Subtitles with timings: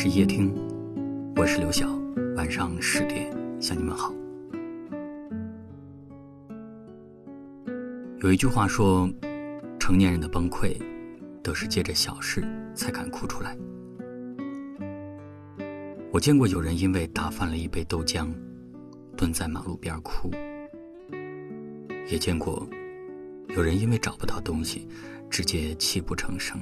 [0.00, 0.54] 是夜听，
[1.34, 1.88] 我是刘晓。
[2.36, 4.14] 晚上十点向你们好。
[8.20, 9.10] 有一句话说，
[9.76, 10.76] 成年人的崩溃，
[11.42, 12.44] 都是借着小事
[12.76, 13.58] 才敢哭出来。
[16.12, 18.28] 我见过有人因为打翻了一杯豆浆，
[19.16, 20.30] 蹲在马路边哭；
[22.08, 22.64] 也见过
[23.48, 24.86] 有人因为找不到东西，
[25.28, 26.56] 直接泣不成声。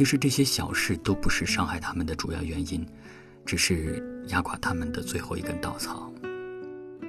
[0.00, 2.86] 其实这些小事都不是伤害他们的主要原因，
[3.44, 6.10] 只是压垮他们的最后一根稻草。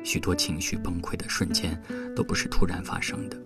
[0.03, 1.81] 许多情绪崩溃的瞬间，
[2.13, 3.37] 都不是突然发生的，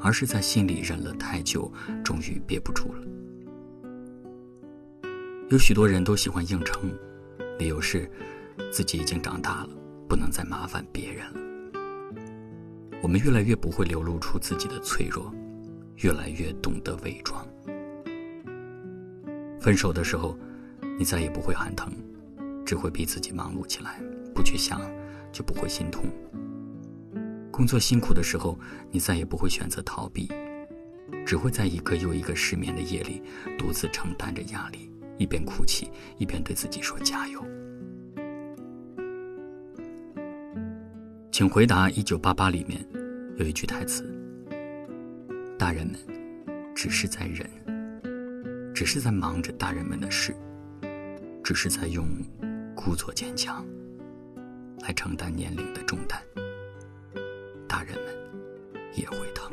[0.00, 1.68] 而是在心里忍了太久，
[2.04, 3.02] 终于憋不住了。
[5.50, 6.96] 有许多人都喜欢硬撑，
[7.58, 8.08] 理由是
[8.70, 9.70] 自己已经长大了，
[10.08, 11.80] 不能再麻烦别人了。
[13.02, 15.34] 我们越来越不会流露出自己的脆弱，
[15.96, 17.44] 越来越懂得伪装。
[19.64, 20.38] 分手的时候，
[20.98, 21.90] 你再也不会喊疼，
[22.66, 23.98] 只会逼自己忙碌起来，
[24.34, 24.78] 不去想，
[25.32, 26.04] 就不会心痛。
[27.50, 28.58] 工作辛苦的时候，
[28.90, 30.30] 你再也不会选择逃避，
[31.24, 33.22] 只会在一个又一个失眠的夜里，
[33.58, 37.42] 独自承担着压力，一边哭泣，一边对自己说加油。
[41.32, 42.86] 请回答《一九八八》里面
[43.38, 44.04] 有一句台词
[45.56, 45.98] ：“大人们
[46.74, 47.48] 只是在忍。”
[48.74, 50.34] 只是在忙着大人们的事，
[51.44, 52.04] 只是在用
[52.74, 53.64] 故作坚强
[54.80, 56.20] 来承担年龄的重担。
[57.68, 58.12] 大人们
[58.94, 59.48] 也会疼。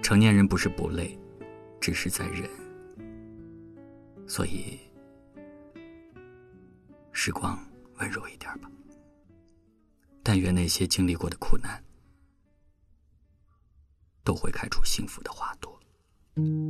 [0.00, 1.18] 成年人不是不累，
[1.80, 2.48] 只是在忍。
[4.28, 4.78] 所以，
[7.10, 7.58] 时光
[7.98, 8.70] 温柔一点吧。
[10.22, 11.82] 但愿那些经历过的苦难，
[14.22, 15.69] 都会开出幸福的花朵。
[16.40, 16.69] 你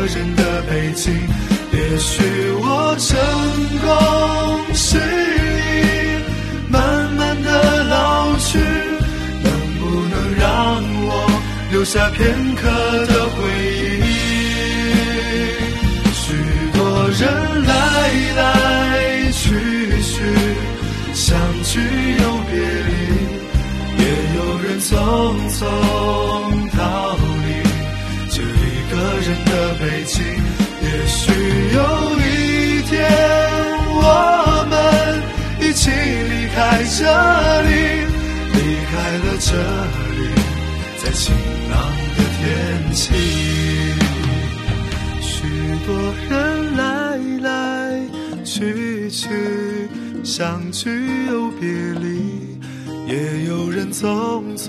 [0.00, 1.12] 个人的北京。
[1.72, 2.22] 也许
[2.56, 3.18] 我成
[3.84, 5.00] 功失意，
[6.70, 6.80] 慢
[7.16, 8.58] 慢的老去，
[9.44, 11.08] 能不能让我
[11.70, 12.62] 留下片刻
[13.06, 13.36] 的回
[29.80, 30.22] 北京。
[30.82, 31.32] 也许
[31.72, 31.78] 有
[32.20, 32.92] 一天，
[33.96, 34.04] 我
[34.68, 34.74] 们
[35.60, 37.00] 一起离开这
[37.62, 37.68] 里，
[38.52, 38.56] 离
[38.90, 39.48] 开了这
[40.16, 40.20] 里，
[41.02, 41.34] 在晴
[41.70, 41.74] 朗
[42.14, 42.40] 的天
[42.92, 43.02] 气。
[45.20, 45.28] 许
[45.86, 45.88] 多
[46.28, 46.30] 人
[46.76, 46.80] 来
[47.40, 47.48] 来
[48.44, 49.28] 去去，
[50.22, 50.90] 相聚
[51.28, 51.66] 又别
[52.00, 52.58] 离，
[53.08, 54.68] 也有人匆匆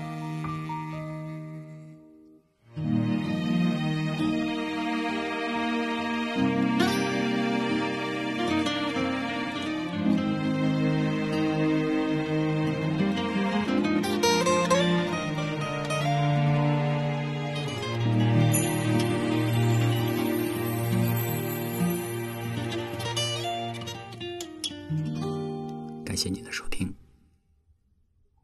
[26.21, 26.93] 谢谢您的收听，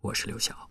[0.02, 0.67] 我是刘晓。